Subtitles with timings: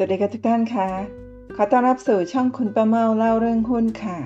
[0.00, 0.88] สวัสดีค่ะทุกท่านค่ะ
[1.56, 4.18] ขอต้อนรับสู่ช่องคุณประเมาเล่าเรื่องหุ้นค่ะ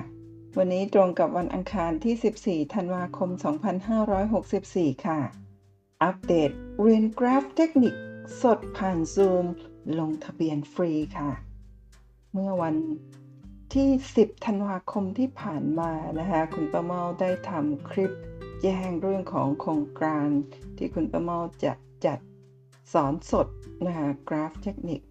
[0.57, 3.29] วันนี้ตรงกับวันอังคารที่ 14 ธันวาคม
[4.17, 5.19] 2564 ค่ะ
[6.03, 6.49] อัปเดต
[6.81, 7.93] เรียนกราฟเทคนิค
[8.41, 9.45] สดผ่านซูม
[9.99, 11.31] ลงทะเบียนฟรีค่ะ
[12.33, 12.75] เมื่อวัน
[13.73, 18.11] ที่ 10 ธันวาคมที่ผ่านมานะคะ คุณประเมาได้ทำคลิป
[18.61, 20.27] แจ้งเรื่องของโครงการ
[20.77, 21.73] ที่คุณประเมาจะ
[22.05, 22.19] จัด
[22.93, 23.47] สอนสด
[23.85, 25.01] นะคะกราฟเทคนิค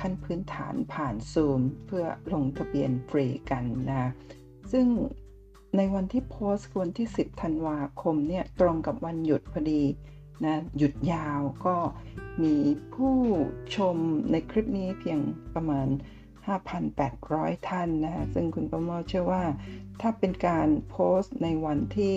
[0.00, 4.10] ขั้นพื้นฐานผ่านซูมเพื่อลงทะเบียนฟรีกันนะ
[4.72, 4.86] ซึ่ง
[5.76, 9.82] ในวันที่โพสต์วันที่ 10 ธันวาคมเนี่ยตรงกับวันหยุดพอดี
[10.44, 11.76] นะหยุดยาวก็
[12.42, 12.54] มี
[12.94, 13.14] ผู้
[13.76, 13.96] ชม
[14.30, 15.20] ในคลิปนี้เพียง
[15.54, 15.88] ประมาณ
[16.56, 19.44] 5,800 ท่านนะซึ่งคุณประมาเชื่อว่า
[20.00, 22.14] ถ้าเป็นการโพสต์ในวันที่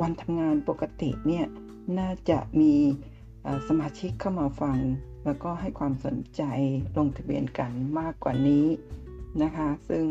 [0.00, 1.46] วันทำงานปกติเนี่ย
[1.98, 2.74] น่าจะมี
[3.68, 4.78] สมาชิกเข้ามาฟัง
[5.24, 6.42] แล้วก็ให้ความสนใจ
[6.96, 8.66] ลงทะเบียนกันมากกว่านี้
[9.42, 10.04] นะคะ ซึ่ง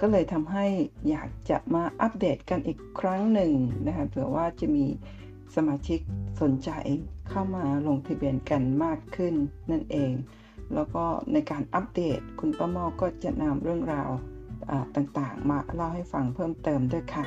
[0.00, 0.66] ก็เลยทำให้
[1.10, 3.52] อยากจะมาอัปเดตกันอีกครั้งหนึ่ง
[3.86, 4.86] นะคะเผื่อว่าจะมี
[5.54, 6.00] สมาชิก
[6.40, 6.70] สนใจ
[7.28, 9.34] เข้ามาลงทะเบียนกันมากขึ้น
[9.70, 10.12] นั่นเอง
[10.74, 14.10] แล้วก็ในการอัปเดตคุณป้าเมาก็จะนำเรื่องราว
[14.96, 17.24] ต่างๆ มาเล่าให้ฟังเพิ่มเติมด้วยค่ะ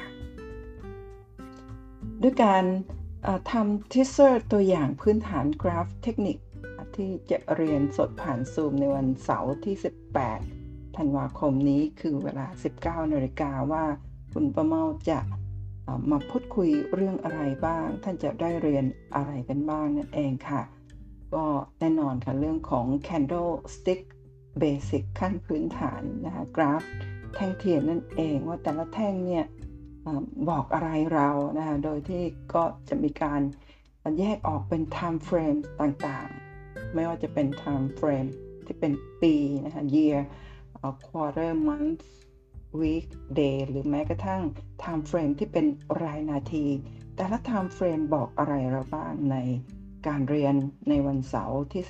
[2.22, 2.64] ด้วยการ
[3.52, 6.38] ทำ teaser ตัวอย่างพื้นฐานกราฟเทคนิค
[6.98, 9.76] ที่จะเรียนสดผ่านซูมในวันเสาร์ที่
[10.36, 12.48] 18 ธันวาคมนี้คือเวลา
[13.04, 13.86] 19นาฬิกาว่า
[14.34, 15.20] คุณประเมาจะ
[16.12, 20.62] มาพูดคุยเรื่องอะไรบ้าง ท่านจะได้เรียนอะไรกันบ้างนั่นเองค่ะ
[21.34, 21.46] ก็
[21.80, 24.02] แน่นอนค่ะเรื่องของ candlestick
[24.62, 26.82] basic ขั้นพื้นฐานนะคะกราฟ
[27.36, 29.46] แท่งเทียนนั่นเองว่าแต่ละแท่งเนี่ย
[30.50, 33.42] บอกอะไรเรานะคะโดยที่ก็จะมีการ
[34.20, 36.30] แยกออกเป็น time frame ต่าง
[36.94, 38.30] ไม่ว่าจะเป็น time frame
[38.66, 39.34] ที่เป็นปี
[39.66, 40.20] นะคะ year
[41.08, 42.02] quarter month
[42.82, 43.08] week
[43.40, 44.42] day หรือแม้กระทั่ง
[44.84, 45.66] time frame ที่เป็น
[46.04, 46.66] รายนาที
[47.16, 49.38] แต่ละ time frame บอกอะไรเราบ้างใน
[50.08, 50.56] การเรียน
[50.90, 51.84] ในวันเสาร์ที่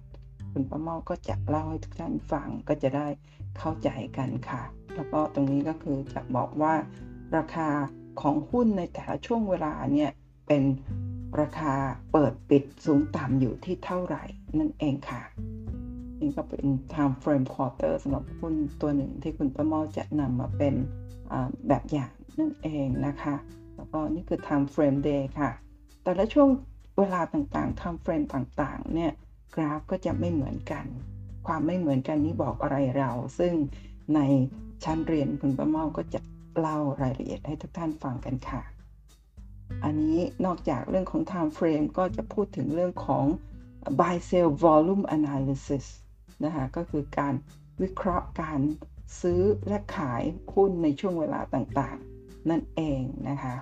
[0.00, 3.06] 18 คุณป้าเมาก็จะเล่าให้ทุกท่านฟังก็จะได้
[3.58, 4.62] เข้าใจกันค่ะ
[4.94, 6.74] แล้วก็ตรงนี้ก็คือจะบอกว่า
[7.36, 7.68] ราคา
[8.20, 10.10] ของหุ้นในแต่ละช่วงเวลาเนี่ย
[10.46, 10.62] เป็น
[11.40, 11.74] ราคา
[12.12, 14.24] เปิดปิดสูงต่ำอยู่ที่เท่าไหร่
[14.58, 15.22] นั่นเองค่ะ
[16.20, 20.74] นี่ก็เป็น time frame quarter สำหรับหุ้นตัวหนึ่งที่คุณประมอจะนำมาเป็น
[21.68, 23.34] แบบอย่างนั่นเองนะคะ
[23.76, 25.50] แล้วก็นี่คือ time frame day ค่ะ
[26.02, 26.48] แต่ละช่วง
[26.98, 29.12] เวลาต่างๆ time frame ต่างๆ เนี่ย
[29.54, 30.84] กราฟก็จะไม่เหมือนกัน
[31.46, 33.54] ความไม่เหมือนกันนี้บอกอะไรเรา ซึ่ง
[34.14, 34.20] ใน
[34.84, 36.20] ชั้นเรียนคุณประมอก็จะ
[36.60, 38.62] เล่ารายละเอียดให้ทุกท่านฟังกันค่ะ
[39.84, 43.24] อันนี้นอกจากเรื่องของ time frame ก็จะพูดถึงเรื่องของ
[43.98, 45.86] buy sell volume analysis
[46.44, 47.34] นะคะก็คือการ
[47.82, 48.60] วิเคราะห์การ
[49.20, 50.22] ซื้อและขาย
[50.54, 53.54] หุ้นในช่วงเวลาต่างๆ นั่นเองนะคะ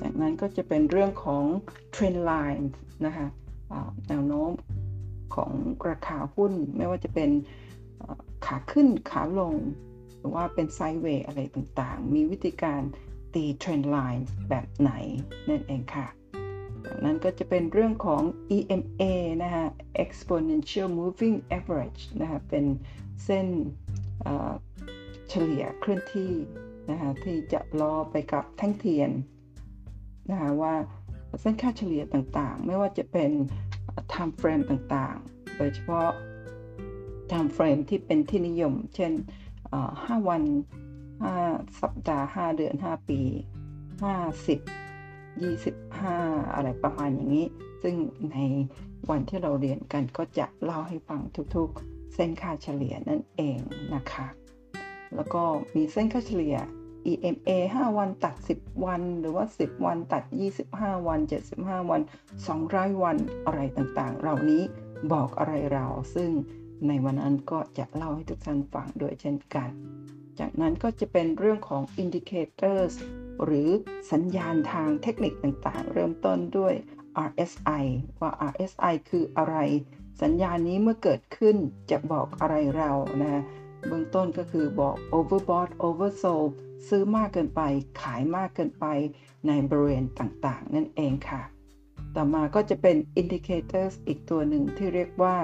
[0.00, 1.44] จากนั้นก็จะเป็นเรื่องของ
[1.94, 2.66] trend line
[3.06, 3.26] นะคะ
[4.08, 4.50] แนวโน้ม
[5.34, 5.52] ของ
[5.88, 7.30] ราคาหุ้นไม่ว่าจะเป็น
[8.46, 9.54] ขาขึ้นขาลง
[10.18, 12.82] หรือว่าเป็น sideway อะไรต่างๆ มีวิธีการ
[13.34, 14.92] ตี trend line แบบไหน
[15.48, 16.06] นั่นเองค่ะ
[16.84, 18.22] จากนั้นก็จะเป็นเรื่องของ
[18.56, 19.02] EMA
[19.42, 19.66] นะคะ
[20.04, 22.64] exponential moving average นะคะเป็น
[23.24, 23.46] เส้น
[25.28, 26.32] เฉลี่ยเคลื่อนที่
[26.90, 29.10] นะคะที่จะล้อไปกับแท่งเทียน
[30.30, 30.74] นะคะว่า
[31.40, 33.30] เส้นค่าเฉลี่ยต่างๆ ไม่ว่าจะเป็น
[34.12, 36.08] time frame ต่างๆ โดยเฉพาะ
[37.30, 39.12] time frame ที่เป็นที่นิยม เช่น
[39.70, 40.42] 5 วัน
[41.26, 43.20] 5สัปดาห์5เดือน5ปี
[44.02, 44.58] 50
[45.42, 47.46] 25อะไรประมาณอย่างนี้
[47.82, 47.96] ซึ่ง
[48.32, 48.38] ใน
[49.10, 51.20] วันที่เราเรียนกันก็จะเล่าให้ฟัง
[51.56, 53.58] ทุกๆ เส้นค่าเฉลี่ยนั่นเอง
[53.94, 54.26] นะคะ
[55.14, 55.42] แล้วก็
[55.74, 56.56] มีเส้นค่าเฉลี่ย
[57.10, 60.22] EMA 5 วันตัด 10 วัน หรือว่า 10 วันตัด
[60.64, 61.20] 25 วัน
[61.54, 62.00] 75 วัน
[62.52, 63.16] 200 วัน
[63.46, 64.62] อะไรต่างๆ เหล่านี้
[65.12, 66.30] บอกอะไรเรา ซึ่ง
[66.88, 69.70] ในวันนั้นก็จะเล่าให้ทุกท่านฟังด้วยเช่นกัน
[70.38, 72.92] จากนั้นก็จะเป็นเรื่องของ indicators
[73.44, 73.68] หรือ
[74.12, 76.74] สัญญาณทางเทคนิคต่างๆ เริ่มต้นด้วย
[77.28, 77.84] RSI
[78.20, 79.56] ว่า RSI คืออะไร
[80.22, 81.56] สัญญาณนี้เมื่อเกิดขึ้น
[81.90, 82.92] จะบอกอะไรเรา
[83.22, 83.42] นะ
[83.86, 86.50] เบื้องต้นก็คือบอก overbought oversold
[86.88, 87.60] ซื้อมากเกินไป
[88.02, 88.86] ขายมากเกินไป
[89.46, 91.42] ในบริเวณต่างๆ นั่นเองค่ะ
[92.16, 95.36] ต่อมาก็จะเป็น indicators อีกตัวหนึ่งที่เรียกว่า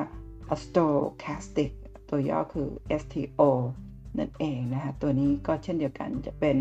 [0.63, 1.73] stochastic
[2.09, 2.69] ตัวย่อคือ
[3.01, 3.43] STO
[4.19, 6.57] นั่นเองนะคะตัวนี้ก็เช่นเดียวกันจะเป็น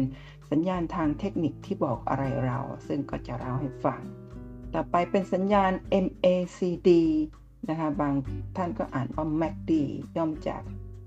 [0.52, 4.02] สัญญาณทางเทคนิคที่บอกอะไรเรา ซึ่งก็จะเล่าให้ฟัง
[4.74, 5.72] ต่อไปเป็นสัญญาณ
[6.06, 6.90] MACD
[7.70, 8.14] นะคะบาง
[8.58, 9.72] ท่านก็อ่านว่า MACD
[10.18, 10.62] ย่อมจาก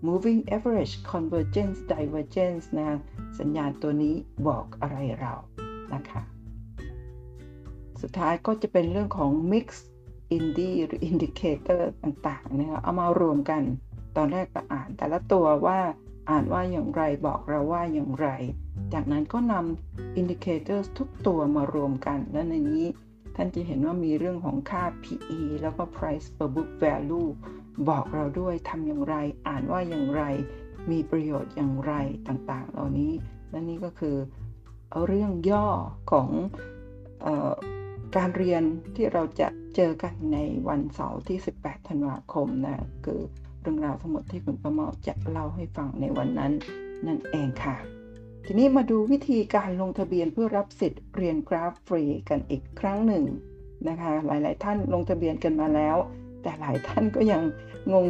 [0.07, 2.99] moving average convergence divergence นะ
[3.39, 4.15] สัญญาณตัวนี้
[4.49, 5.35] บอกอะไรเรา
[5.95, 6.23] นะคะ
[8.03, 9.67] สุดท้ายก็จะเป็นเรื่องของ mix
[10.37, 13.63] indie หรือ indicator ต่างๆนะคะเอามารวมกัน
[14.17, 15.79] ตอนแรกก็อ่านแต่ละตัวว่า
[16.31, 18.29] อ่านว่าอย่างไรบอกเราว่าอย่างไร
[18.93, 22.87] จากนั้นก็นำ indicators ทุกตัวมารวมกัน และในนี้
[23.37, 27.31] ท่านจะเห็นว่ามีเรื่องของค่า PE แล้วก็ price per book value
[27.89, 29.15] บอกเราด้วยทำอย่างไร
[29.49, 30.23] อ่านว่าอย่างไร
[30.91, 31.93] มีประโยชน์อย่างไร
[32.29, 33.13] ต่างๆ เหล่านี้
[33.51, 34.17] และนี่ก็คือ
[35.07, 35.67] เรื่องย่อ
[36.13, 36.29] ของ
[37.27, 37.55] ออ
[38.17, 38.63] การเรียน
[38.97, 40.39] ที่เราจะเจอกันใน
[40.69, 43.21] วันเสาร์ที่ 18 ธันวาคมนะ คือ
[43.67, 46.53] รื่องราวทั้งหมดที่คุณประเมาจะเล่าให้ฟังในวันนั้น
[47.07, 47.77] นั่นเองค่ะ
[48.45, 53.25] ทีนี้มาดูวิธีการลงทะเบียนเพื่อรับสิทธิ์เรียนกราฟฟรีกันอีกครั้งหนึ่ง
[53.89, 55.97] นะคะ หลาย ๆ ท่านลงทะเบียนกันมาแล้ว
[56.43, 57.43] แต่หลายท่านก็ยัง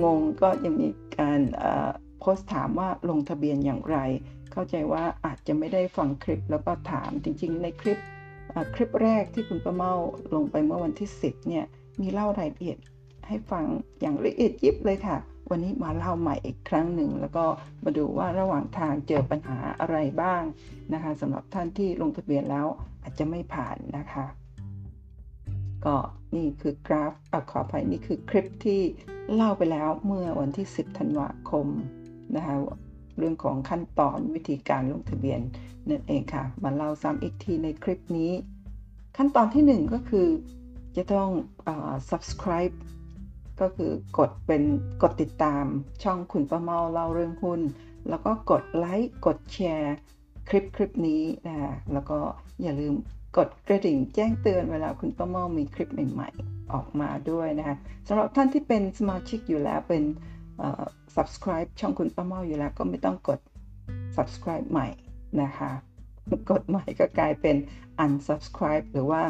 [0.05, 0.89] งงๆก็ยังมี
[1.19, 1.41] การ
[2.21, 3.99] โพสต์ถามว่าลงทะเบียนอย่างไร
[4.53, 7.99] เข้าใจว่าอาจจะไม่ได้ฟังคลิปแล้วก็ถามจริง ๆ ในคลิป
[8.75, 9.93] คลิปแรกที่คุณประเมา
[10.35, 11.65] ลงไปเมื่อวันที่ 10เนี่ย
[12.01, 12.79] มีเล่ารายละเอียด
[13.29, 13.65] ให้ฟัง
[14.01, 15.17] อย่างละเอียดยิบเลยค่ะ
[15.51, 17.45] วันนี้มาเล่าใหม่อีกครั้งหนึ่ง แล้วก็
[17.85, 20.43] มาดูว่าระหว่างทางเจอปัญหาอะไรบ้าง
[20.93, 22.67] นะคะสำหรับท่านที่ลงทะเบียนแล้ว
[23.03, 24.27] อาจจะไม่ผ่านนะคะ
[25.85, 25.97] ก็
[26.37, 28.81] นี่คือกราฟอขออภัยนี่คือคลิปที่
[29.35, 31.67] เล่าไปแล้วเมื่อวันที่ 10 ธันวาคม
[32.37, 32.55] นะคะ
[33.19, 35.41] เรื่องของขั้นตอนวิธีการลงทะเบียน
[35.89, 38.33] นั่นเองค่ะ มาเล่าซ้ำอีกทีในคลิปนี้
[39.17, 40.29] ขั้นตอนที่ 1 ก็คือ
[40.97, 41.31] จะต้อง
[41.67, 41.69] อ
[42.11, 42.75] subscribe
[43.61, 44.63] ก็คือกดเป็น
[45.03, 45.65] กดติดตาม
[46.03, 47.61] ช่องคุณประเมาเล่าเรื่องหุ้น
[48.09, 49.95] แล้วก็กดไลค์กดแชร์
[50.49, 51.59] คลิปคลิปนี้นะ
[51.93, 52.19] แล้วก็
[52.63, 52.95] อย่าลืม
[53.37, 57.77] กดกระดิ่งแจ้งเตือนเวลาคุณประเมามีคลิปใหม่ๆ ออกมาด้วยนะคะ
[58.09, 60.03] สำหรับท่านที่เป็นสมาชิกอยู่แล้วเป็น
[61.15, 63.41] subscribe ช่องคุณป้าเมาอยู่แล้วก็ไม่ต้องกด
[64.17, 64.89] subscribe ใหม่
[65.43, 65.71] นะคะ
[66.51, 67.57] กดใหม่ก็กลายเป็น
[68.05, 69.23] unsubscribe หรือว่า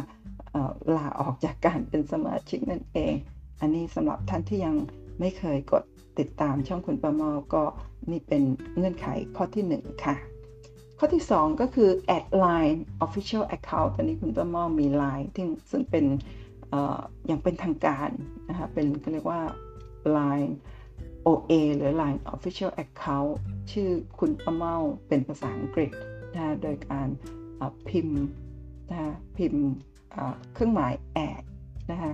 [0.96, 3.14] ลาออกจากการเป็นสมาชิกนั่นเอง
[3.60, 4.74] อันนี้สำหรับท่านที่ยัง
[5.20, 5.82] ไม่เคยกด
[6.18, 7.62] ติดตามช่องคุณป้าเมาก็
[8.10, 8.42] นี่เป็น
[8.76, 9.06] เงื่อนไข
[9.36, 10.14] ข้อที่ 1 ค่ะ
[10.98, 16.04] ข้อที่ 2 ก็คือ add line official account ตอนนี้คุณป้าเมามี line ที่ซึ่งเป็น
[17.26, 18.10] อย่างเป็นทางการ
[18.48, 19.40] นะคะเป็นก็เรียกว่า
[20.16, 20.50] line
[21.26, 23.32] OA หรือ Line Official Account
[23.72, 23.88] ชื่อ
[24.18, 24.76] คุณป้าเมา
[25.08, 25.90] เป็นภาษาอังกฤษ
[26.34, 27.08] นะโดยการ
[27.88, 28.22] พิมพ์
[28.90, 29.64] นะพิมพ์
[30.54, 31.42] เครื่องหมายแอด
[31.90, 32.12] นะคะ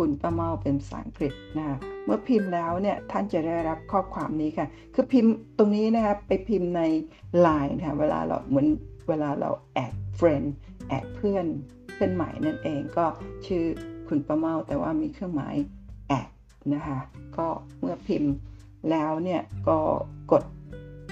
[0.00, 6.82] คุณป้าเมาเป็นภาษาอังกฤษนะเมื่อพิมพ์แล้วเนี่ยท่านจะได้รับข้อความนี้ค่ะ คือพิมพ์ตรงนี้นะครับไปพิมพ์ใน
[7.46, 8.66] Line ค่ะเวลาเราเหมือน
[9.08, 10.46] เวลาเราแอด friend
[10.88, 11.46] แอดเพื่อน
[11.94, 13.06] เพื่อนใหม่นั่นเองก็
[13.46, 13.64] ชื่อ
[14.08, 15.54] คุณป้าเมาแต่ว่ามีเครื่องหมาย
[16.08, 16.28] แอด
[16.74, 16.98] นะคะ
[17.36, 17.48] ก็
[17.80, 18.32] เมื่อพิมพ์
[18.90, 19.78] แล้วเนี่ยก็
[20.32, 20.44] กด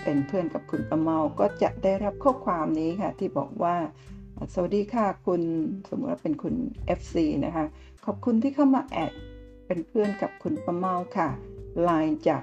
[0.02, 3.76] เป็นเพื่อนกับคุณประเมา ก็จะได้รับข้อความนี้ค่ะ ที่บอกว่า
[4.54, 5.42] สวัสดีค่ะคุณ
[5.88, 6.54] สมมติว่าเป็นคุณ
[6.98, 7.66] FC นะคะ
[8.10, 9.12] ขอบคุณที่เข้ามาแอด
[9.66, 11.28] เป็นเพื่อนกับคุณประเมาค่ะ
[11.82, 12.42] ไลน์จาก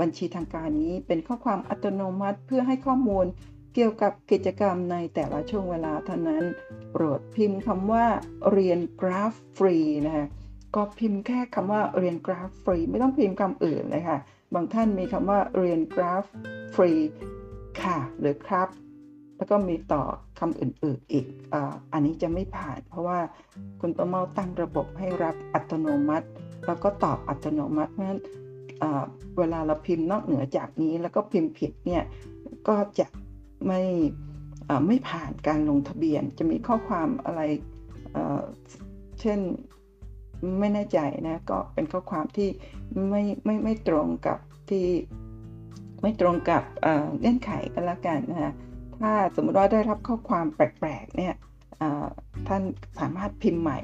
[0.00, 3.26] บัญชีทางการนี้เป็นข้อความอัตโนมัติเพื่อให้ข้อมูล
[3.74, 6.44] เกี่ยวกับกิจกรรมในแต่ละช่วงเวลาเท่านั้น
[6.92, 8.06] โปรดพิมพ์คำว่า
[8.52, 10.26] เรียนกราฟฟรีนะคะ
[10.74, 14.18] ก็พิมพ์แค่คำว่าเรียนกราฟฟรีไม่ต้องพิมพ์คำอื่นเลยค่ะ
[14.54, 16.24] บางท่านมีคำว่าเรียนกราฟ
[16.74, 16.92] ฟรี
[17.82, 18.68] ค่ะ หรือครับ
[19.42, 20.02] แล้วก็มีต่อ
[20.38, 21.56] คำอื่นๆอีกอ
[21.92, 23.18] อันนี้จะไม่ผ่าน เพราะว่า
[23.80, 26.28] คุณป้าเมาส์ตั้งระบบให้รับอัตโนมัติ
[26.66, 28.20] แล้วก็ตอบอัตโนมัติเพราะฉะนั้น
[29.38, 32.02] เวลาเราพิมพ์นอกเหนือจากนี้ แล้วก็พิมพ์ผิดเนี่ย
[32.68, 33.06] ก็จะ
[33.66, 33.82] ไม่
[34.86, 37.40] ไม่ผ่านการลงทะเบียน จะมีข้อความอะไร
[39.20, 39.40] เช่น
[40.60, 42.48] ไม่แน่ใจนะก็เป็นข้อความที่
[43.10, 44.38] ไม่ไม่ไม่ตรงกับ
[44.70, 44.86] ที่
[46.02, 46.62] ไม่ตรงกับ
[47.20, 48.54] เงื่อนไขกันละกันนะ
[49.02, 51.34] ถ้าสมมติว่าได้รับข้อความแปลกๆเนี่ย
[52.48, 52.62] ท่าน
[52.98, 53.80] สามารถพิมพ์ใหม่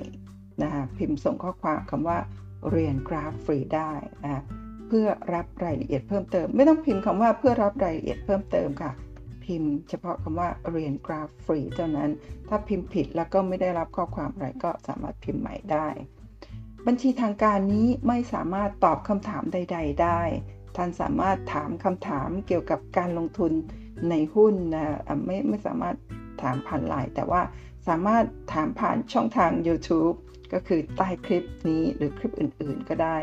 [0.63, 2.19] นะคะพิมพ์ส่งข้อความคำว่า
[2.71, 3.93] เรียนกราฟฟรีได้
[4.25, 4.43] นะ
[4.89, 8.93] เพื่อรับรายละเอียดเพิ่มเติม ไม่ต้องพิมพ์คำว่าเพื่อรับรายละเอียดเพิ่มเติมค่ะ
[9.45, 12.11] พิมพ์เฉพาะคำว่าเรียนกราฟฟรีเท่านั้น
[12.49, 15.89] ถ้าพิมพ์ผิดแล้วก็ไม่ได้รับข้อความอะไรก็สามารถพิมพ์ใหม่ได้
[16.87, 20.21] บัญชีทางการนี้ไม่สามารถตอบคำถามใด ๆ ได้
[20.77, 23.53] ท่านสามารถถามคำถามเกี่ยวกับการลงทุน
[24.11, 24.85] ในหุ้นนะ
[25.25, 25.97] ไม่ไม่สามารถ
[26.43, 27.43] ถามผ่านไลน์แต่ว่า
[27.89, 30.17] สามารถถามผ่านช่องทาง YouTube
[30.53, 33.17] ก็คือใต้คลิปนี้หรือคลิปอื่นๆก็ได้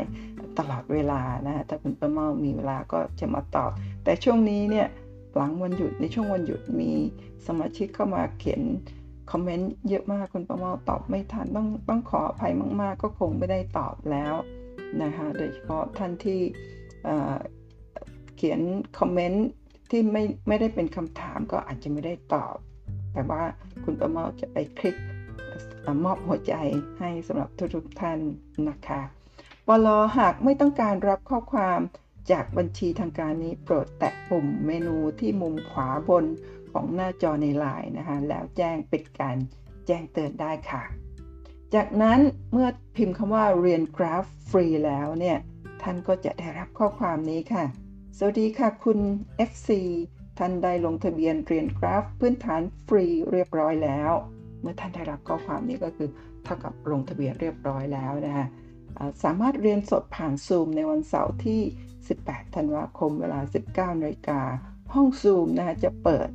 [0.58, 3.70] ตลอดเวลานะถ้าคุณประเมามีเวลาก็จะมาตอบ
[4.04, 4.88] แต่ช่วงนี้เนี่ย
[5.36, 6.92] หลังวันหยุดในช่วงวันหยุดมี
[7.46, 8.62] สมาชิกเข้ามาเขียน
[9.30, 14.34] คอมเมนต์เยอะมากคุณประมาตอบไม่ทันต้องต้องขออภัยมาก ๆ ก็คงไม่ได้ตอบแล้ว
[15.02, 16.40] นะคะโดยเฉพาะท่านที่
[18.36, 18.60] เขียน
[18.98, 19.46] คอมเมนต์
[19.90, 22.56] ที่ไม่ไม่ได้เป็นคำถามก็อาจจะไม่ได้ตอบ
[23.12, 23.42] แต่ว่า
[23.84, 24.96] คุณประเมาจะไปคลิก
[26.04, 26.54] มอบหัวใจ
[26.98, 28.18] ให้สำหรับทุกๆท่าน
[28.68, 29.00] นะคะ
[29.66, 31.80] ปลอหากไม่ต้องการรับข้อความ
[32.30, 36.24] จากบัญชีทางการนี้โปรดแตะปุ่มเมนูที่มุมขวาบน
[36.72, 39.36] ของหน้าจอในไลน์นะคะแล้วแจ้งปิดการ
[39.86, 40.84] แจ้งเตือนได้ค่ะ
[41.74, 42.18] จากนั้น
[42.52, 45.38] เมื่อพิมพ์คำว่าเรียนกราฟฟรีแล้วเนี่ย
[45.82, 47.64] ท่านก็จะได้รับข้อความนี้ค่ะ
[48.20, 48.98] สวัสดีค่ะคุณ
[49.50, 49.68] FC
[50.38, 54.12] ท่านได้ลงทะเบียนเรียนกราฟพื้นฐานฟรีเรียบร้อยแล้ว
[54.60, 56.08] เมื่อท่านได้รับข้อความนี้ก็คือ
[56.44, 58.46] เท่ากับลงทะเบียนเรียบร้อยแล้วนะคะ
[59.24, 61.60] สามารถเรียนสดผ่านซูมในวันเสาร์ที่
[62.08, 63.40] 18 ธันวาคมเวลา
[63.94, 64.40] 19นาฬิกา
[64.94, 66.28] ห้องซูมนะคะจะเปิด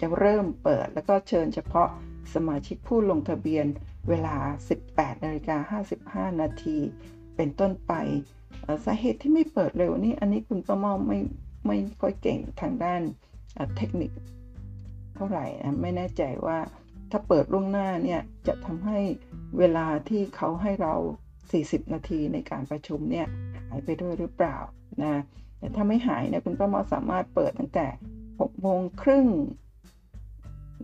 [0.00, 1.88] จะเริ่มเปิด แล้วก็เชิญเฉพาะ
[2.34, 3.66] สมาชิกผู้ลงทะเบียน
[4.08, 4.36] เวลา
[4.80, 6.78] 18นาฬิกา55 นาที
[7.36, 7.92] เป็นต้นไป
[8.84, 11.18] สาเหตุที่ไม่เปิดเร็วนี่อันนี้คุณประมอไม่
[11.66, 13.02] ไม่ค่อยเก่งทางด้าน
[13.76, 14.10] เทคนิค
[15.14, 16.58] เท่าไหร่นะไม่แน่ใจว่า
[17.10, 18.98] ถ้าเปิดล่วงหน้าเนี่ยจะทำให้
[19.58, 20.94] เวลาที่เขาให้เรา
[21.44, 23.26] 40 นาทีในการประชุมเนี่ย
[23.68, 24.56] หายไปด้วยหรือเปล่า
[25.02, 25.22] นะ
[25.58, 27.86] แต่ถ้าไม่หายเนี่ยคุณป้าหมอสามารถเปิดตั้งแต่
[28.24, 29.26] 6โมงครึ่ง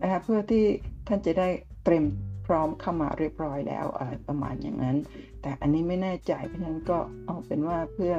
[0.01, 0.65] นะคะเพื่อที่
[1.07, 1.49] ท่านจะได้
[1.83, 2.05] เตรียม
[2.45, 4.97] พร้อมเข้ามาเรียบร้อยแล้วอะไรประมาณอย่างนั้น
[5.41, 8.13] แต่อันนี้ไม่แน่ใจเพราะฉะนั้นก็เอาเป็นว่าเพื่อ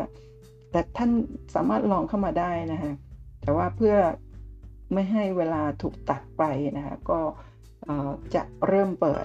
[0.71, 1.11] แต่ท่าน
[1.55, 2.93] สามารถลองเข้ามาได้นะคะ
[3.41, 3.97] แต่ว่าเพื่อ
[4.93, 6.43] ไม่ให้เวลาถูกตัดไป
[6.77, 7.21] นะคะก็
[8.35, 9.25] จะเริ่มเปิด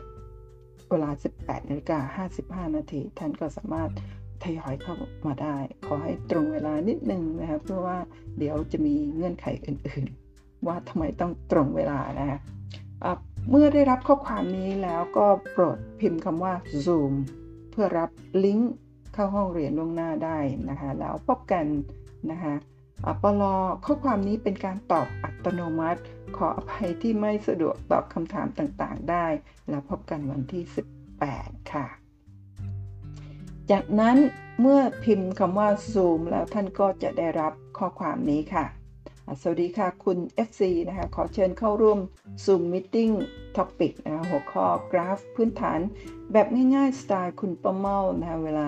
[0.89, 2.25] เวลา 18นาฬิกา
[2.67, 3.89] 55 นาที ท่านก็สามารถ
[4.43, 4.95] ทยอยเข้า
[5.27, 7.97] มาได้ ขอให้ตรงเวลานิดนึงนะครับเพื่อว่า
[8.37, 12.39] เดี๋ยวจะมีเงื่อนไขอื่นๆ ว่าทำไมต้องตรงเวลานะฮะ
[13.49, 16.53] เมื่อได้รับข้อความนี้แล้วก็โปรดพิมพ์คำว่า
[16.85, 17.13] Zoom
[17.71, 18.09] เพื่อรับ
[18.43, 18.73] ลิงก์
[19.13, 20.37] เข้าห้องเรียนล่วงหน้าได้
[20.69, 21.65] นะคะ แล้วพบกัน
[22.31, 22.53] นะคะ
[23.23, 26.01] ปลอข้อความนี้เป็นการตอบอัตโนมัติ
[26.37, 29.25] ขออภัยที่ไม่สะดวกตอบคำถามต่างๆ ได้
[29.69, 30.63] แล้วพบกันวันที่
[31.17, 31.87] 18 ค่ะ
[33.71, 34.17] จากนั้น
[34.61, 38.65] เมื่อพิมพ์คำว่า Zoom แล้วท่านก็จะได้รับข้อความนี้ค่ะ
[39.41, 40.17] สวัสดีค่ะคุณ
[40.47, 41.99] FC นะคะ ขอเชิญเข้าร่วม
[42.45, 43.13] Zoom Meeting
[43.57, 45.79] Topic นะคะหัวข้อกราฟพื้นฐาน
[46.31, 48.61] แบบง่ายๆ สไตล์คุณประเมานะคะเวล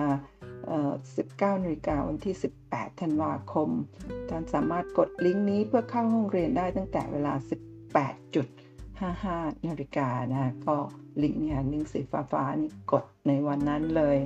[1.56, 2.34] 19นาฬิกาวันที่
[2.66, 3.68] 18 ธันวาคม
[4.28, 7.34] ท่านสามารถกดลิงก์นี้เพื่อเข้าห้องเรียนได้ตั้งแต่เวลา
[8.50, 10.76] 18.55 นาฬิกานะก็
[11.22, 12.00] ลิงก์เนี่ยลิงก์สี
[12.32, 14.18] ฟ้าๆนี่กดในวันนั้นเลย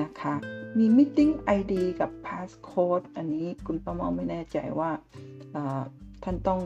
[0.00, 0.34] นะคะ
[0.78, 4.90] มี Meeting ID กับ Passcode อันนี้คุณประมอไม่แน่ใจว่า
[6.24, 6.60] ท่านต้อง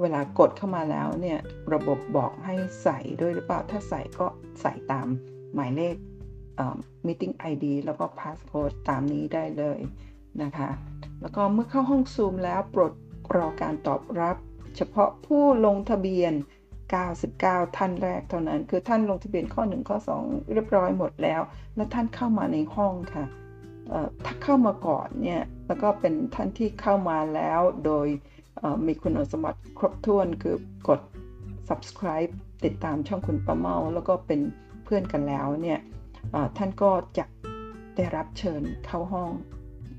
[0.00, 1.38] เวลากดเข้ามาแล้วเนี่ย
[1.74, 4.26] ระบบบอกให้ใส่ด้วยหรือเปล่า ถ้าใส่ก็
[4.60, 5.06] ใส่ตาม
[5.54, 5.96] หมายเลข
[7.06, 9.78] meeting ID แล้วก็ passcode ตามนี้ได้เลย
[10.42, 10.70] นะคะ
[11.20, 12.92] แล้วก็เมื่อเข้าห้องซูมแล้วโปรด
[13.36, 14.36] รอการตอบรับ
[14.76, 16.32] เฉพาะผู้ลงทะเบียน
[16.92, 21.40] 99 ท่านแรกเท่านั้น คือท่านลงทะเบียนข้อ 1 ข้อ 2 เรียบร้อยหมดแล้ว
[21.76, 23.24] แล้วท่านเข้ามาในห้องค่ะ
[24.24, 28.06] ถ้าเข้ามาก่อนเนี่ยแล้วก็เป็นท่านที่เข้ามาแล้วโดย
[28.86, 30.56] มีคุณสมบัติครบถ้วนคือ
[30.88, 31.00] กด
[31.68, 32.32] subscribe
[32.64, 34.40] ติดตามช่องคุณประเมาแล้วก็เป็น
[34.84, 35.80] เพื่อนกันแล้วเนี่ย
[36.56, 37.24] ท่านก็จะ
[37.96, 39.30] ได้รับเชิญเข้าห้อง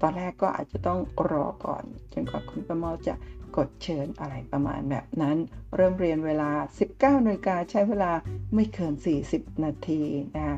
[0.01, 0.99] ตอนแรกก็อาจจะต้อง
[1.31, 1.83] รอก่อน
[2.13, 3.13] จนกว่าคุณประเมาจะ
[3.57, 5.37] กดเชิญอะไรประมาณแบบนั้น
[5.75, 6.51] เริ่มเรียนเวลา
[6.89, 8.11] 19นาฬิกาใช้เวลา
[8.53, 8.93] ไม่เกิน
[9.29, 10.01] 40 นาที
[10.35, 10.57] นะ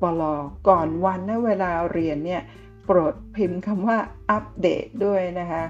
[0.00, 0.34] ปลอ
[0.68, 2.42] ก่อนวันและเวลาเรียนเนี่ย
[2.84, 3.98] โปรดพิมพ์คำว่า
[4.30, 5.62] อัปเดตด้วยนะคะ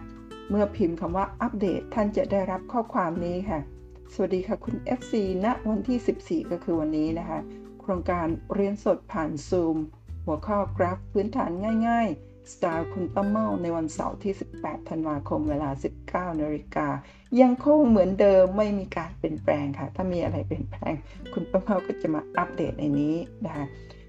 [0.51, 3.61] เมื่อพิมพ์คำว่าอัปเดตท่านจะได้รับข้อความนี้ค่ะ
[4.13, 5.13] สวัสดีค่ะคุณ FC
[5.45, 7.39] ณนะวันที่ 14 ก็คือวันนี้นะคะ
[7.81, 9.77] โครงการเรียนสดผ่านซูม
[10.27, 11.51] หัวข้อกราฟพื้นฐาน
[11.89, 15.71] ง่ายๆ สไตล์คุณป้าเมาในวันเสาร์ที่ 18 ธันวาคมเวลา
[16.31, 16.89] 19นาฬิกา
[17.41, 20.95] ยังคงเหมือนเดิมไม่มีการเปลี่ยนแปลงค่ะ ถ้ามีอะไรเปลี่ยนแปลง
[21.33, 23.65] คุณป้าเมาก็จะมาอัปเดตในนี้นะคะ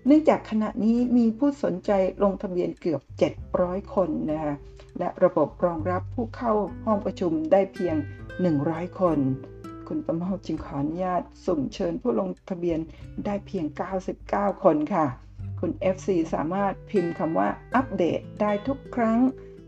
[0.06, 1.92] เนื่องจากขณะนี้มีผู้สนใจ
[2.24, 3.02] ลงทะเบียนเกือบ
[3.48, 4.56] 700 คนนะคะ
[5.00, 6.54] และระบบรองรับผู้เข้า
[6.86, 7.96] ห้องประชุมได้เพียง
[8.48, 9.20] 100 คน
[9.88, 12.80] คุณประเมาจึงขออนุญาตสุ่มเชิญผู้ลงทะเบียน
[13.26, 13.66] ได้เพียง
[14.14, 15.06] 99 คนค่ะ
[15.60, 19.20] คุณ FC สามารถพิมพ์คำว่าอัปเดตได้ทุกครั้ง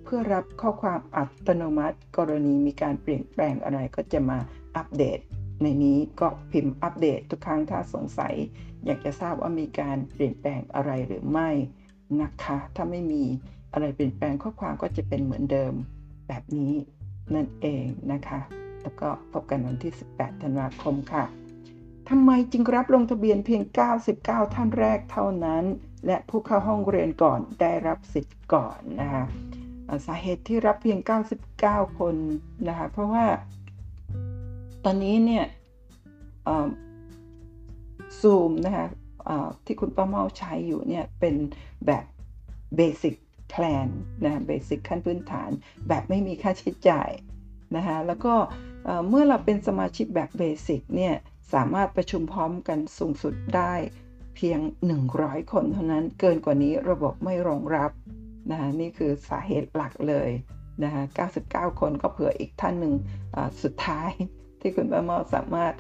[0.04, 4.40] เพื่อรับข้อความอัตโนมัติ กรณีมีการเปลี่ยนแปลงอะไรก็จะมา
[4.78, 5.20] อัปเดต
[5.62, 8.36] ในนี้ก็พิมพ์อัปเดตทุกครั้งถ้าสงสัย
[8.86, 11.50] อยากจะทราบว่ามีการเปลี่ยนแปลงอะไรหรือไม่
[12.22, 13.24] นะคะ ถ้าไม่มี
[13.74, 15.74] อะไรเปลี่ยนแปลงข้อความก็จะเป็นเหมือนเดิม
[16.28, 16.74] แบบนี้
[17.36, 18.40] นั่นเองนะคะ
[18.82, 21.24] แล้วก็พบกันวันที่ 18 ธันวาคมค่ะ
[22.10, 23.62] ทำไมจึงรับลงทะเบียนเพียง
[24.08, 25.64] 99 ท่านแรกเท่านั้น
[26.06, 29.24] และผู้เข้าห้องเรียนก่อนได้รับสิทธิ์ก่อนนะคะ
[30.06, 31.00] สาเหตุที่รับเพียง
[31.50, 32.16] 99 คน
[32.68, 33.26] นะคะ เพราะว่า
[34.86, 35.46] ตอนนี้เนี่ย
[38.20, 38.88] ซูมนะคะ
[39.66, 41.36] ที่คุณป้าเมาใช้อยู่เนี่ยเป็น
[41.86, 42.06] แบบ
[42.76, 43.16] basic
[43.50, 43.88] plan
[44.24, 45.50] นะ basic ขั้นพื้นฐาน
[45.88, 47.10] แบบไม่มีค่าใช้จ่าย
[47.76, 48.34] นะคะแล้วก็
[49.10, 51.16] เมื่อเราเป็นสมาชิกแบบ basic เนี่ย
[51.54, 53.74] สามารถประชุมพร้อมกันสูงสุดได้
[54.36, 54.60] เพียง
[55.06, 57.92] 100 คนเท่านั้นเกินกว่านี้ระบบไม่รองรับ
[58.52, 60.30] นะคะนี่คือสาเหตุหลักเลย
[60.84, 61.04] นะคะ
[61.42, 62.94] 99 คนก็เผื่ออีกท่านหนึ่ง
[63.64, 64.10] สุดท้าย
[64.62, 65.74] ที่คุณป้าเมาส์สามารถ